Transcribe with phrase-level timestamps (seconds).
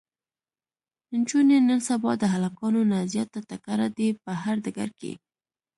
[1.13, 5.13] انجونې نن سبا د هلکانو نه زياته تکړه دي په هر ډګر کې